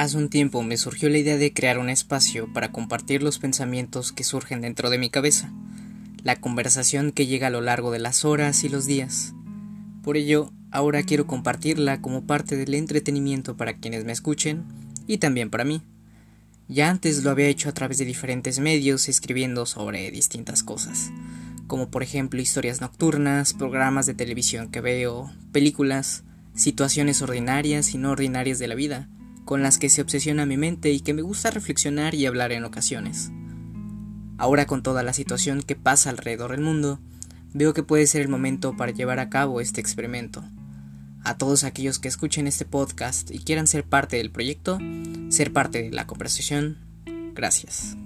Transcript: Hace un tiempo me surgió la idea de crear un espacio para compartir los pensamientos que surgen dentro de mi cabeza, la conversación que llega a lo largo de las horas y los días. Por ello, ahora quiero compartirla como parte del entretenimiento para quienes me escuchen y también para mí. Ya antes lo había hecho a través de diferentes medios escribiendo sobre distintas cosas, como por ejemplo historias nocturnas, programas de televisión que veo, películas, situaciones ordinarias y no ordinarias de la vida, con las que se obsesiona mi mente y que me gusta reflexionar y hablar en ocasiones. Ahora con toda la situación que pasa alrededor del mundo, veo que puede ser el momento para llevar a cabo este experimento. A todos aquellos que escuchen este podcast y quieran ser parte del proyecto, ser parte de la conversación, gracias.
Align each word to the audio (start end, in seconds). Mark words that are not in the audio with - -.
Hace 0.00 0.16
un 0.16 0.30
tiempo 0.30 0.62
me 0.62 0.78
surgió 0.78 1.10
la 1.10 1.18
idea 1.18 1.36
de 1.36 1.52
crear 1.52 1.76
un 1.76 1.90
espacio 1.90 2.50
para 2.54 2.72
compartir 2.72 3.22
los 3.22 3.38
pensamientos 3.38 4.12
que 4.12 4.24
surgen 4.24 4.62
dentro 4.62 4.88
de 4.88 4.96
mi 4.96 5.10
cabeza, 5.10 5.52
la 6.22 6.40
conversación 6.40 7.12
que 7.12 7.26
llega 7.26 7.48
a 7.48 7.50
lo 7.50 7.60
largo 7.60 7.90
de 7.90 7.98
las 7.98 8.24
horas 8.24 8.64
y 8.64 8.70
los 8.70 8.86
días. 8.86 9.34
Por 10.02 10.16
ello, 10.16 10.54
ahora 10.70 11.02
quiero 11.02 11.26
compartirla 11.26 12.00
como 12.00 12.24
parte 12.24 12.56
del 12.56 12.72
entretenimiento 12.72 13.58
para 13.58 13.74
quienes 13.74 14.06
me 14.06 14.12
escuchen 14.12 14.64
y 15.06 15.18
también 15.18 15.50
para 15.50 15.66
mí. 15.66 15.82
Ya 16.66 16.88
antes 16.88 17.22
lo 17.22 17.28
había 17.28 17.48
hecho 17.48 17.68
a 17.68 17.74
través 17.74 17.98
de 17.98 18.06
diferentes 18.06 18.58
medios 18.58 19.06
escribiendo 19.06 19.66
sobre 19.66 20.10
distintas 20.10 20.62
cosas, 20.62 21.10
como 21.66 21.90
por 21.90 22.02
ejemplo 22.02 22.40
historias 22.40 22.80
nocturnas, 22.80 23.52
programas 23.52 24.06
de 24.06 24.14
televisión 24.14 24.70
que 24.70 24.80
veo, 24.80 25.30
películas, 25.52 26.24
situaciones 26.54 27.20
ordinarias 27.20 27.92
y 27.92 27.98
no 27.98 28.12
ordinarias 28.12 28.58
de 28.58 28.66
la 28.66 28.74
vida, 28.74 29.10
con 29.44 29.62
las 29.62 29.78
que 29.78 29.88
se 29.88 30.02
obsesiona 30.02 30.46
mi 30.46 30.56
mente 30.56 30.90
y 30.90 31.00
que 31.00 31.14
me 31.14 31.22
gusta 31.22 31.50
reflexionar 31.50 32.14
y 32.14 32.26
hablar 32.26 32.52
en 32.52 32.64
ocasiones. 32.64 33.30
Ahora 34.38 34.66
con 34.66 34.82
toda 34.82 35.02
la 35.02 35.12
situación 35.12 35.62
que 35.62 35.76
pasa 35.76 36.10
alrededor 36.10 36.52
del 36.52 36.60
mundo, 36.60 37.00
veo 37.52 37.74
que 37.74 37.82
puede 37.82 38.06
ser 38.06 38.22
el 38.22 38.28
momento 38.28 38.76
para 38.76 38.92
llevar 38.92 39.18
a 39.18 39.28
cabo 39.28 39.60
este 39.60 39.80
experimento. 39.80 40.42
A 41.22 41.36
todos 41.36 41.64
aquellos 41.64 41.98
que 41.98 42.08
escuchen 42.08 42.46
este 42.46 42.64
podcast 42.64 43.30
y 43.30 43.40
quieran 43.40 43.66
ser 43.66 43.84
parte 43.84 44.16
del 44.16 44.30
proyecto, 44.30 44.78
ser 45.28 45.52
parte 45.52 45.82
de 45.82 45.90
la 45.90 46.06
conversación, 46.06 46.78
gracias. 47.34 47.96